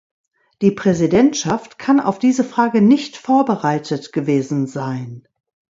[0.63, 5.27] Die Präsidentschaft kann auf diese Frage nicht vorbereitet gewesen sein.